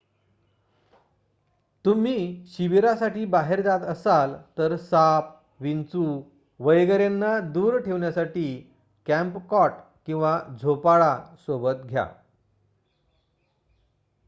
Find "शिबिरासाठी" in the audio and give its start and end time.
2.47-3.25